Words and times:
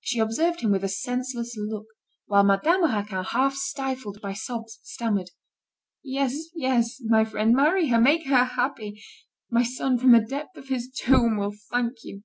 She 0.00 0.20
observed 0.20 0.60
him 0.60 0.70
with 0.70 0.84
a 0.84 0.88
senseless 0.88 1.56
look, 1.58 1.86
while 2.26 2.44
Madame 2.44 2.84
Raquin, 2.84 3.24
half 3.24 3.56
stifled 3.56 4.20
by 4.22 4.32
sobs, 4.32 4.78
stammered: 4.84 5.30
"Yes, 6.04 6.50
yes, 6.54 7.00
my 7.04 7.24
friend, 7.24 7.52
marry 7.52 7.88
her, 7.88 8.00
make 8.00 8.26
her 8.28 8.44
happy; 8.44 9.02
my 9.50 9.64
son, 9.64 9.98
from 9.98 10.12
the 10.12 10.20
depth 10.20 10.56
of 10.56 10.68
his 10.68 10.88
tomb, 10.92 11.36
will 11.36 11.56
thank 11.72 12.04
you." 12.04 12.22